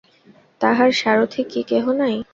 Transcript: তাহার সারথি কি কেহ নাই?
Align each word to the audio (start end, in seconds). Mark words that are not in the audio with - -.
তাহার 0.61 0.89
সারথি 0.93 1.41
কি 1.51 1.61
কেহ 1.69 1.85
নাই? 1.93 2.15